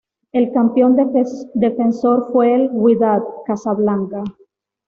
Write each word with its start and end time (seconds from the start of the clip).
El 0.31 0.51
campeón 0.51 0.97
defensor 1.53 2.31
fue 2.31 2.55
el 2.55 2.69
Wydad 2.71 3.21
Casablanca. 3.45 4.23